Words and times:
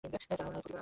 তাঁর 0.03 0.11
প্রতিভা 0.11 0.45
রয়েছে। 0.45 0.73